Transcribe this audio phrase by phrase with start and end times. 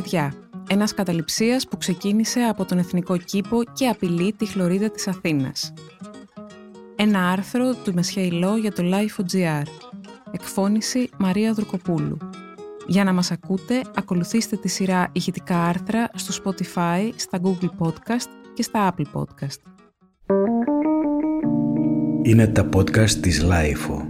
[0.00, 0.34] βρωμοκαριδιά,
[0.68, 5.72] ένας καταληψίας που ξεκίνησε από τον Εθνικό Κήπο και απειλεί τη χλωρίδα της Αθήνας.
[6.96, 9.62] Ένα άρθρο του Μεσχαηλό για το Life.gr.
[10.30, 12.16] Εκφώνηση Μαρία Δρουκοπούλου.
[12.86, 18.62] Για να μας ακούτε, ακολουθήστε τη σειρά ηχητικά άρθρα στο Spotify, στα Google Podcast και
[18.62, 19.60] στα Apple Podcast.
[22.22, 24.09] Είναι τα podcast της Lifeo.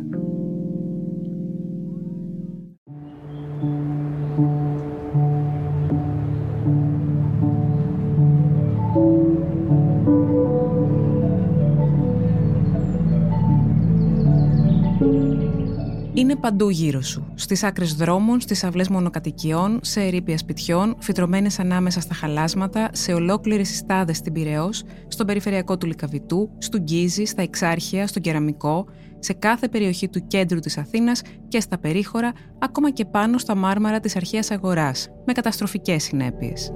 [16.50, 17.32] Παντού γύρω σου.
[17.35, 23.68] Στις άκρες δρόμων, στις αυλές μονοκατοικιών, σε ερήπια σπιτιών, φυτρωμένες ανάμεσα στα χαλάσματα, σε ολόκληρες
[23.68, 28.86] συστάδες στην Πυραιός, στον περιφερειακό του Λικαβητού, στο Γκίζι, στα Εξάρχεια, στον Κεραμικό,
[29.18, 34.00] σε κάθε περιοχή του κέντρου της Αθήνας και στα περίχωρα, ακόμα και πάνω στα μάρμαρα
[34.00, 36.72] της αρχαίας αγοράς, με καταστροφικές συνέπειες.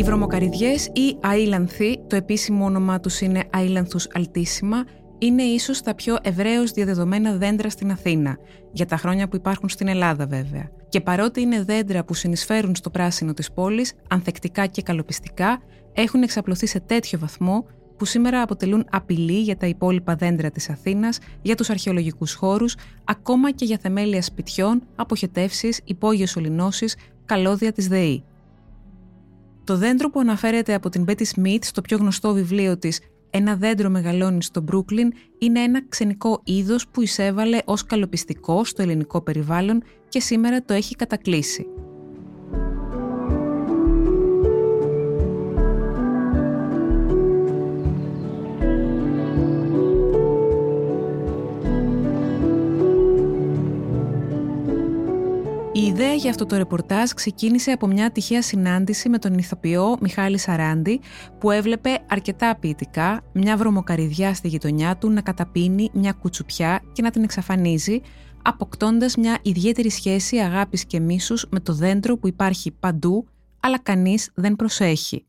[0.00, 4.84] Οι βρωμοκαριδιές ή αήλανθοι, το επίσημο όνομά τους είναι αήλανθους αλτίσιμα,
[5.18, 8.36] είναι ίσως τα πιο ευρέως διαδεδομένα δέντρα στην Αθήνα,
[8.72, 10.70] για τα χρόνια που υπάρχουν στην Ελλάδα βέβαια.
[10.88, 15.62] Και παρότι είναι δέντρα που συνεισφέρουν στο πράσινο της πόλης, ανθεκτικά και καλοπιστικά,
[15.92, 21.18] έχουν εξαπλωθεί σε τέτοιο βαθμό που σήμερα αποτελούν απειλή για τα υπόλοιπα δέντρα της Αθήνας,
[21.42, 28.24] για τους αρχαιολογικούς χώρους, ακόμα και για θεμέλια σπιτιών, αποχετεύσεις, υπόγειες ολυνώσεις, καλώδια της ΔΕΗ.
[29.70, 33.90] Το δέντρο που αναφέρεται από την Betty Smith στο πιο γνωστό βιβλίο της «Ένα δέντρο
[33.90, 40.20] μεγαλώνει στο Μπρούκλιν» είναι ένα ξενικό είδος που εισέβαλε ως καλοπιστικό στο ελληνικό περιβάλλον και
[40.20, 41.66] σήμερα το έχει κατακλείσει.
[56.20, 60.38] Η ιδέα για αυτό το ρεπορτάζ ξεκίνησε από μια τυχαία συνάντηση με τον ηθοποιό Μιχάλη
[60.38, 61.00] Σαράντη
[61.38, 67.10] που έβλεπε αρκετά ποιητικά μια βρωμοκαριδιά στη γειτονιά του να καταπίνει μια κουτσουπιά και να
[67.10, 68.00] την εξαφανίζει
[68.42, 73.26] αποκτώντας μια ιδιαίτερη σχέση αγάπης και μίσους με το δέντρο που υπάρχει παντού
[73.60, 75.26] αλλά κανείς δεν προσέχει.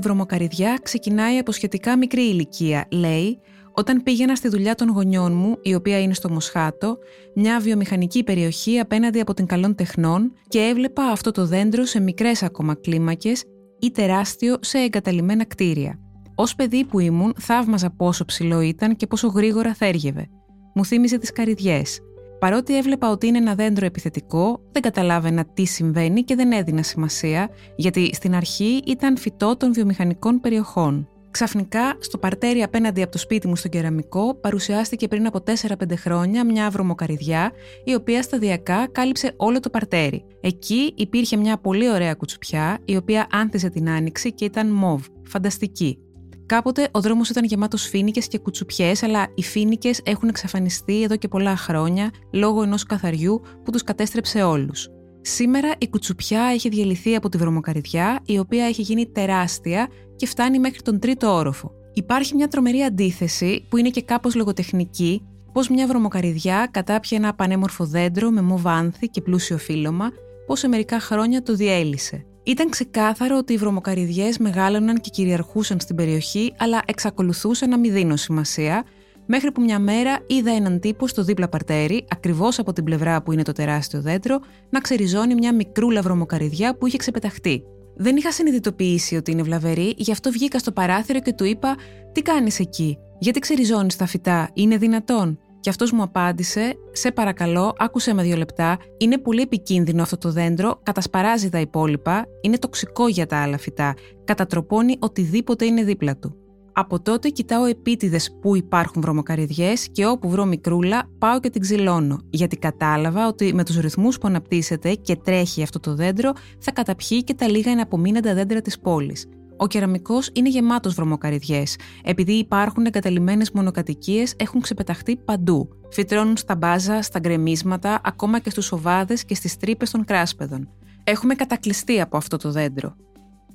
[0.00, 3.38] Τη βρωμοκαριδιά ξεκινάει από σχετικά μικρή ηλικία, λέει,
[3.72, 6.98] όταν πήγαινα στη δουλειά των γονιών μου, η οποία είναι στο Μοσχάτο,
[7.34, 12.42] μια βιομηχανική περιοχή απέναντι από την καλών τεχνών και έβλεπα αυτό το δέντρο σε μικρές
[12.42, 13.44] ακόμα κλίμακες
[13.78, 15.98] ή τεράστιο σε εγκαταλειμμένα κτίρια.
[16.34, 20.26] Ω παιδί που ήμουν, θαύμαζα πόσο ψηλό ήταν και πόσο γρήγορα θέργευε.
[20.74, 22.00] Μου θύμιζε τις καριδιές.
[22.38, 27.50] Παρότι έβλεπα ότι είναι ένα δέντρο επιθετικό, δεν καταλάβαινα τι συμβαίνει και δεν έδινα σημασία,
[27.76, 31.08] γιατί στην αρχή ήταν φυτό των βιομηχανικών περιοχών.
[31.30, 36.44] Ξαφνικά, στο παρτέρι απέναντι από το σπίτι μου στο κεραμικό, παρουσιάστηκε πριν από 4-5 χρόνια
[36.44, 37.52] μια βρωμοκαριδιά,
[37.84, 40.24] η οποία σταδιακά κάλυψε όλο το παρτέρι.
[40.40, 45.06] Εκεί υπήρχε μια πολύ ωραία κουτσουπιά, η οποία άνθιζε την άνοιξη και ήταν μοβ.
[45.22, 45.98] Φανταστική.
[46.48, 51.28] Κάποτε ο δρόμος ήταν γεμάτος φίνικες και κουτσουπιές, αλλά οι φίνικες έχουν εξαφανιστεί εδώ και
[51.28, 54.88] πολλά χρόνια λόγω ενός καθαριού που τους κατέστρεψε όλους.
[55.20, 60.58] Σήμερα η κουτσουπιά έχει διαλυθεί από τη βρωμοκαριδιά, η οποία έχει γίνει τεράστια και φτάνει
[60.58, 61.72] μέχρι τον τρίτο όροφο.
[61.92, 65.22] Υπάρχει μια τρομερή αντίθεση που είναι και κάπως λογοτεχνική,
[65.52, 70.10] πω μια βρωμοκαριδιά κατάπιε ένα πανέμορφο δέντρο με μοβάνθη και πλούσιο φύλλωμα,
[70.46, 72.26] πω σε μερικά χρόνια το διέλυσε.
[72.48, 78.16] Ήταν ξεκάθαρο ότι οι βρωμοκαριδιές μεγάλωναν και κυριαρχούσαν στην περιοχή, αλλά εξακολουθούσαν να μην δίνω
[78.16, 78.84] σημασία,
[79.26, 83.32] μέχρι που μια μέρα είδα έναν τύπο στο δίπλα παρτέρι, ακριβώς από την πλευρά που
[83.32, 84.38] είναι το τεράστιο δέντρο,
[84.70, 87.62] να ξεριζώνει μια μικρούλα βρωμοκαριδιά που είχε ξεπεταχτεί.
[87.96, 91.76] Δεν είχα συνειδητοποιήσει ότι είναι βλαβερή, γι' αυτό βγήκα στο παράθυρο και του είπα:
[92.12, 97.74] Τι κάνεις εκεί, Γιατί ξεριζώνεις τα φυτά, είναι δυνατόν; Και αυτός μου απάντησε: Σε παρακαλώ,
[97.78, 98.78] άκουσε με δύο λεπτά.
[98.98, 103.94] Είναι πολύ επικίνδυνο αυτό το δέντρο, κατασπαράζει τα υπόλοιπα, είναι τοξικό για τα άλλα φυτά,
[104.24, 106.36] κατατροπώνει οτιδήποτε είναι δίπλα του.
[106.72, 112.20] Από τότε κοιτάω επίτηδες που υπάρχουν βρωμοκαριδιές και όπου βρω μικρούλα πάω και την ξυλώνω,
[112.30, 117.24] γιατί κατάλαβα ότι με τους ρυθμούς που αναπτύσσεται και τρέχει αυτό το δέντρο θα καταπιεί
[117.24, 119.26] και τα λίγα εναπομείναντα δέντρα της πόλης.
[119.60, 121.76] Ο κεραμικός είναι γεμάτος βρωμοκαριδιές.
[122.04, 125.68] Επειδή υπάρχουν εγκαταλειμμένες μονοκατοικίες, έχουν ξεπεταχτεί παντού.
[125.90, 130.68] Φυτρώνουν στα μπάζα, στα γκρεμίσματα, ακόμα και στους οβάδε και στις τρύπες των κράσπεδων.
[131.04, 132.94] Έχουμε κατακλειστεί από αυτό το δέντρο.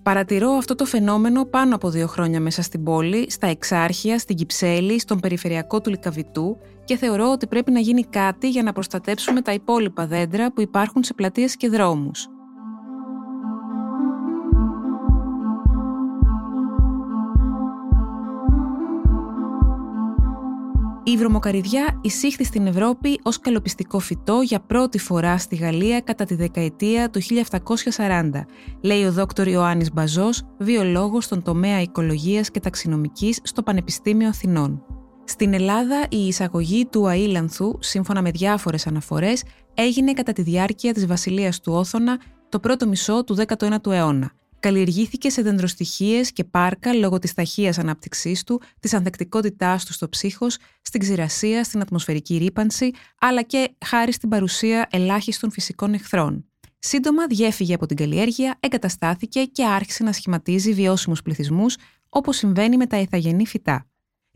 [0.03, 4.99] Παρατηρώ αυτό το φαινόμενο πάνω από δύο χρόνια μέσα στην πόλη, στα Εξάρχεια, στην Κυψέλη,
[4.99, 9.53] στον περιφερειακό του Λικαβητού και θεωρώ ότι πρέπει να γίνει κάτι για να προστατεύσουμε τα
[9.53, 12.27] υπόλοιπα δέντρα που υπάρχουν σε πλατείες και δρόμους.
[21.13, 26.35] Η βρωμοκαριδιά εισήχθη στην Ευρώπη ως καλοπιστικό φυτό για πρώτη φορά στη Γαλλία κατά τη
[26.35, 27.21] δεκαετία του
[27.97, 28.29] 1740,
[28.81, 34.85] λέει ο δόκτωρ Ιωάννης Μπαζός, βιολόγος στον τομέα οικολογίας και ταξινομικής στο Πανεπιστήμιο Αθηνών.
[35.23, 39.43] Στην Ελλάδα η εισαγωγή του αήλανθου, σύμφωνα με διάφορες αναφορές,
[39.73, 42.19] έγινε κατά τη διάρκεια της βασιλείας του Όθωνα
[42.49, 44.31] το πρώτο μισό του 19ου αιώνα–
[44.63, 50.57] καλλιεργήθηκε σε δεντροστοιχίες και πάρκα λόγω της ταχείας ανάπτυξής του, της ανθεκτικότητάς του στο ψύχος,
[50.81, 56.45] στην ξηρασία, στην ατμοσφαιρική ρήπανση, αλλά και χάρη στην παρουσία ελάχιστων φυσικών εχθρών.
[56.79, 61.75] Σύντομα διέφυγε από την καλλιέργεια, εγκαταστάθηκε και άρχισε να σχηματίζει βιώσιμους πληθυσμούς,
[62.09, 63.87] όπως συμβαίνει με τα ηθαγενή φυτά.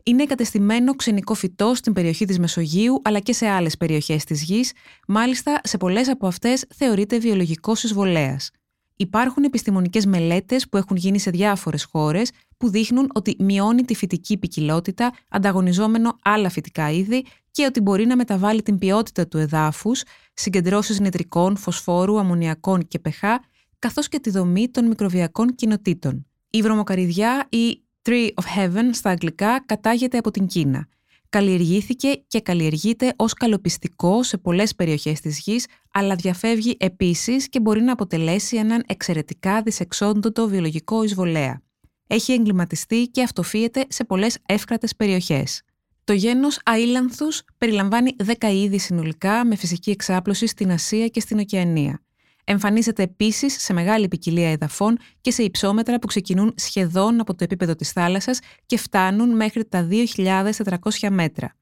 [0.02, 4.72] Είναι εγκατεστημένο ξενικό φυτό στην περιοχή της Μεσογείου αλλά και σε άλλες περιοχές της γης,
[5.08, 8.50] μάλιστα σε πολλές από αυτές θεωρείται βιολογικός εισβολέας.
[9.00, 14.38] Υπάρχουν επιστημονικές μελέτες που έχουν γίνει σε διάφορες χώρες που δείχνουν ότι μειώνει τη φυτική
[14.38, 20.02] ποικιλότητα ανταγωνιζόμενο άλλα φυτικά είδη και ότι μπορεί να μεταβάλει την ποιότητα του εδάφους,
[20.34, 23.42] συγκεντρώσεις νητρικών, φωσφόρου, αμμονιακών και πεχά,
[23.78, 26.26] καθώς και τη δομή των μικροβιακών κοινοτήτων.
[26.50, 30.88] Η βρωμοκαριδιά ή Tree of Heaven στα αγγλικά κατάγεται από την Κίνα
[31.28, 37.82] καλλιεργήθηκε και καλλιεργείται ως καλοπιστικό σε πολλές περιοχές της γης, αλλά διαφεύγει επίσης και μπορεί
[37.82, 41.62] να αποτελέσει έναν εξαιρετικά δυσεξόντωτο βιολογικό εισβολέα.
[42.06, 45.62] Έχει εγκληματιστεί και αυτοφύεται σε πολλές εύκρατες περιοχές.
[46.04, 52.02] Το γένος αήλανθους περιλαμβάνει 10 είδη συνολικά με φυσική εξάπλωση στην Ασία και στην Οκεανία.
[52.50, 57.74] Εμφανίζεται επίσης σε μεγάλη ποικιλία εδαφών και σε υψόμετρα που ξεκινούν σχεδόν από το επίπεδο
[57.74, 61.54] της θάλασσας και φτάνουν μέχρι τα 2.400 μέτρα.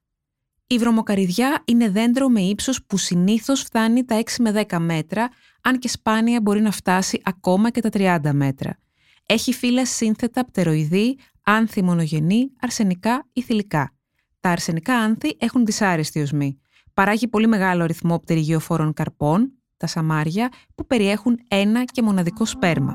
[0.67, 5.29] Η βρωμοκαριδιά είναι δέντρο με ύψος που συνήθως φτάνει τα 6 με 10 μέτρα,
[5.63, 8.79] αν και σπάνια μπορεί να φτάσει ακόμα και τα 30 μέτρα.
[9.27, 13.95] Έχει φύλλα σύνθετα πτεροειδή, άνθη μονογενή, αρσενικά ή θηλυκά.
[14.41, 16.61] Τα αρσενικά άνθη έχουν δυσάρεστη οσμή.
[16.95, 22.95] Παράγει πολύ μεγάλο αριθμό πτερυγιοφόρων καρπών, τα σαμάρια, που περιέχουν ένα και μοναδικό σπέρμα.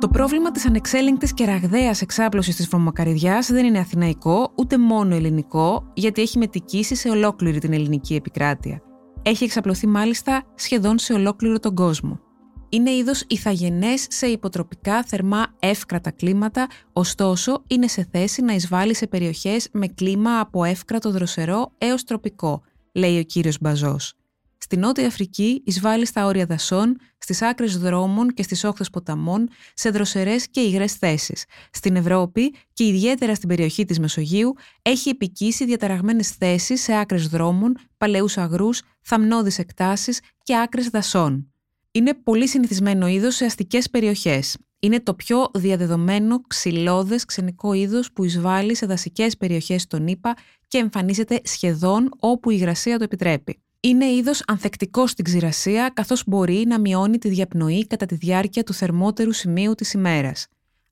[0.00, 5.90] Το πρόβλημα της ανεξέλεγκτης και ραγδαίας εξάπλωσης της βρωμοκαρδιάς δεν είναι αθηναϊκό, ούτε μόνο ελληνικό,
[5.94, 8.80] γιατί έχει μετικήσει σε ολόκληρη την ελληνική επικράτεια.
[9.22, 12.20] Έχει εξαπλωθεί μάλιστα σχεδόν σε ολόκληρο τον κόσμο.
[12.68, 19.06] Είναι είδος ηθαγενές σε υποτροπικά θερμά εύκρατα κλίματα, ωστόσο είναι σε θέση να εισβάλλει σε
[19.06, 24.14] περιοχές με κλίμα από εύκρατο δροσερό έως τροπικό, λέει ο κύριος Μπαζός.
[24.58, 29.90] Στη Νότια Αφρική εισβάλλει στα όρια δασών, στις άκρες δρόμων και στις όχθες ποταμών, σε
[29.90, 31.44] δροσερές και υγρές θέσεις.
[31.70, 37.76] Στην Ευρώπη και ιδιαίτερα στην περιοχή της Μεσογείου έχει επικίσει διαταραγμένες θέσεις σε άκρες δρόμων,
[37.96, 41.50] παλαιούς αγρούς, θαμνώδεις εκτάσεις και άκρες δασών
[41.96, 44.56] είναι πολύ συνηθισμένο είδος σε αστικές περιοχές.
[44.80, 50.36] Είναι το πιο διαδεδομένο ξυλώδες ξενικό είδος που εισβάλλει σε δασικές περιοχές των ΗΠΑ
[50.68, 53.60] και εμφανίζεται σχεδόν όπου η υγρασία το επιτρέπει.
[53.80, 58.72] Είναι είδος ανθεκτικός στην ξηρασία καθώς μπορεί να μειώνει τη διαπνοή κατά τη διάρκεια του
[58.72, 60.46] θερμότερου σημείου της ημέρας.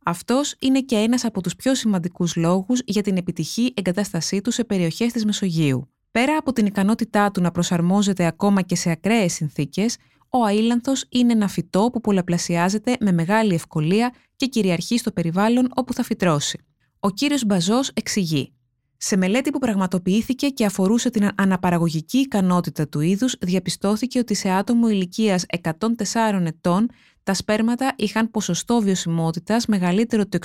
[0.04, 4.64] Αυτός είναι και ένας από τους πιο σημαντικούς λόγους για την επιτυχή εγκατάστασή του σε
[4.64, 5.88] περιοχές της Μεσογείου.
[6.10, 9.96] Πέρα από την ικανότητά του να προσαρμόζεται ακόμα και σε ακραίες συνθήκες,
[10.38, 15.92] ο αήλανθος είναι ένα φυτό που πολλαπλασιάζεται με μεγάλη ευκολία και κυριαρχεί στο περιβάλλον όπου
[15.92, 16.58] θα φυτρώσει.
[17.00, 18.52] Ο κύριος Μπαζός εξηγεί
[18.96, 24.88] σε μελέτη που πραγματοποιήθηκε και αφορούσε την αναπαραγωγική ικανότητα του είδους, διαπιστώθηκε ότι σε άτομο
[24.88, 26.88] ηλικίας 104 ετών
[27.22, 30.38] τα σπέρματα είχαν ποσοστό βιωσιμότητας μεγαλύτερο του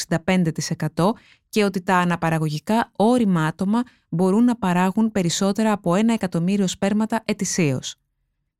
[0.95, 1.11] 65%
[1.49, 7.95] και ότι τα αναπαραγωγικά όρημα άτομα μπορούν να παράγουν περισσότερα από ένα εκατομμύριο σπέρματα ετησίως.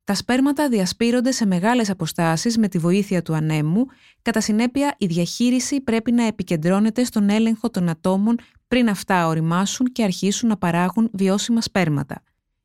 [0.04, 3.86] Τα σπέρματα διασπείρονται σε μεγάλες αποστάσεις με τη βοήθεια του ανέμου,
[4.22, 8.36] κατά συνέπεια η διαχείριση πρέπει να επικεντρώνεται στον έλεγχο των ατόμων
[8.68, 12.22] πριν αυτά οριμάσουν και αρχίσουν να παράγουν βιώσιμα σπέρματα.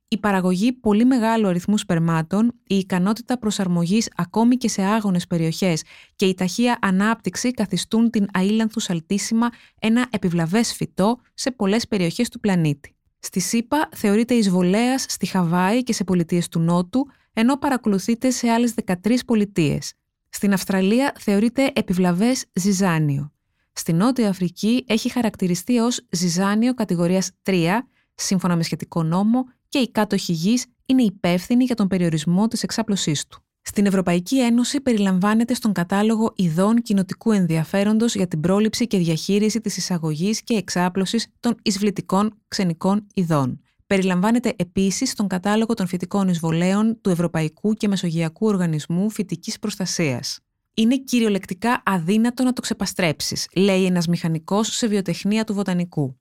[0.08, 5.84] Η παραγωγή πολύ μεγάλου αριθμού σπερμάτων, η ικανότητα προσαρμογής ακόμη και σε άγονες περιοχές
[6.16, 9.50] και η ταχεία ανάπτυξη καθιστούν την αήλανθου σαλτίσιμα
[9.80, 12.96] ένα επιβλαβές φυτό σε πολλές περιοχές του πλανήτη.
[13.20, 18.74] Στη ΣΥΠΑ θεωρείται εισβολέας στη Χαβάη και σε πολιτείες του Νότου, ενώ παρακολουθείται σε άλλες
[18.86, 19.94] 13 πολιτείες.
[20.30, 23.32] Στην Αυστραλία θεωρείται επιβλαβές ζυζάνιο.
[23.74, 29.92] Στην Νότια Αφρική έχει χαρακτηριστεί ως ζυζάνιο κατηγορίας 3, σύμφωνα με σχετικό νόμο, και οι
[29.92, 33.44] κάτοχοι γης είναι υπεύθυνοι για τον περιορισμό της εξάπλωσής του.
[33.62, 39.78] Στην Ευρωπαϊκή Ένωση περιλαμβάνεται στον κατάλογο ειδών κοινοτικού ενδιαφέροντος για την πρόληψη και διαχείριση της
[39.78, 43.60] εισαγωγής και εξάπλωσης των εισβλητικών ξενικών ειδών.
[43.88, 50.40] Περιλαμβάνεται επίσης στον κατάλογο των φυτικών εισβολέων του Ευρωπαϊκού και Μεσογειακού Οργανισμού Φυτικής Προστασίας.
[50.74, 56.18] Είναι κυριολεκτικά αδύνατο να το ξεπαστρέψεις, λέει ένας μηχανικός σε βιοτεχνία του βοτανικού.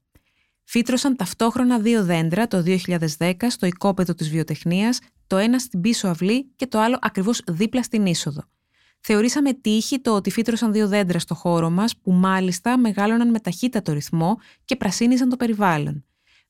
[0.65, 6.51] Φύτρωσαν ταυτόχρονα δύο δέντρα το 2010 στο οικόπεδο της βιοτεχνίας, το ένα στην πίσω αυλή
[6.57, 8.43] και το άλλο ακριβώς δίπλα στην είσοδο.
[9.01, 13.93] Θεωρήσαμε τύχη το ότι φύτρωσαν δύο δέντρα στο χώρο μας που μάλιστα μεγάλωναν με ταχύτατο
[13.93, 16.05] ρυθμό και πρασίνιζαν το περιβάλλον.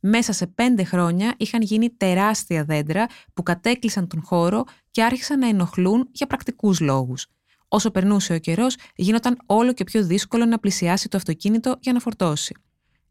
[0.07, 5.49] Μέσα σε πέντε χρόνια είχαν γίνει τεράστια δέντρα που κατέκλυσαν τον χώρο και άρχισαν να
[5.49, 7.27] ενοχλούν για πρακτικούς λόγους.
[7.69, 12.01] Όσο περνούσε ο καιρός, γίνονταν όλο και πιο δύσκολο να πλησιάσει το αυτοκίνητο για να
[12.01, 12.57] φορτώσει.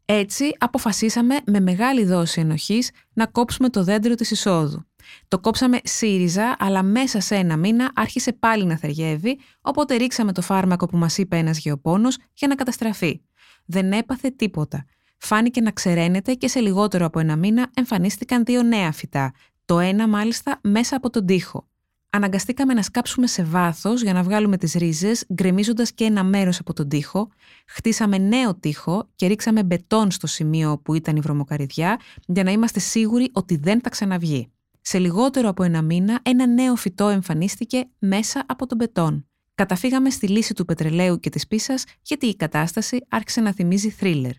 [0.04, 4.86] Έτσι, αποφασίσαμε με μεγάλη δόση ενοχής να κόψουμε το δέντρο της εισόδου.
[5.28, 10.42] Το κόψαμε ΣΥΡΙΖΑ, αλλά μέσα σε ένα μήνα άρχισε πάλι να θεριεύει, οπότε ρίξαμε το
[10.42, 13.20] φάρμακο που μας είπε ένας γεωπόνος για να καταστραφεί.
[13.64, 14.84] Δεν έπαθε τίποτα.
[15.18, 19.32] Φάνηκε να ξεραίνεται και σε λιγότερο από ένα μήνα εμφανίστηκαν δύο νέα φυτά,
[19.64, 21.68] το ένα μάλιστα μέσα από τον τοίχο.
[22.10, 26.72] Αναγκαστήκαμε να σκάψουμε σε βάθος για να βγάλουμε τις ρίζες, γκρεμίζοντας και ένα μέρος από
[26.72, 27.28] τον τοίχο.
[27.66, 32.78] Χτίσαμε νέο τοίχο και ρίξαμε μπετόν στο σημείο που ήταν η βρωμοκαριδιά, για να είμαστε
[32.78, 34.50] σίγουροι ότι δεν θα ξαναβγεί.
[34.80, 39.26] Σε λιγότερο από ένα μήνα, ένα νέο φυτό εμφανίστηκε μέσα από τον μπετόν.
[39.54, 44.32] Καταφύγαμε στη λύση του πετρελαίου και της πίσας, γιατί η κατάσταση άρχισε να θυμίζει θρίλερ.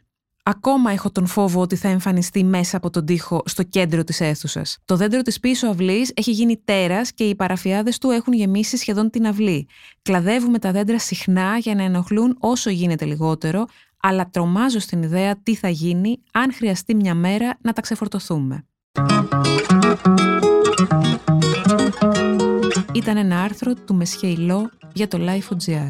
[0.48, 4.78] Ακόμα έχω τον φόβο ότι θα εμφανιστεί μέσα από τον τοίχο στο κέντρο της αίθουσας.
[4.86, 9.10] Το δέντρο της πίσω αυλής έχει γίνει τέρας και οι παραφιάδες του έχουν γεμίσει σχεδόν
[9.10, 9.68] την αυλή.
[10.02, 13.66] Κλαδεύουμε τα δέντρα συχνά για να ενοχλούν όσο γίνεται λιγότερο,
[14.00, 18.66] αλλά τρομάζω στην ιδέα τι θα γίνει αν χρειαστεί μια μέρα να τα ξεφορτωθούμε.
[22.94, 25.90] Ήταν ένα άρθρο του Μεσχεϊλό για το Life.gr.